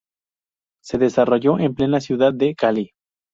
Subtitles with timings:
[0.83, 2.93] Se desarrolló en plena ciudad de Cali.